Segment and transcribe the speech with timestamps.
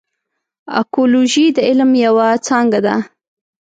[0.81, 2.95] اکولوژي د علم یوه څانګه ده.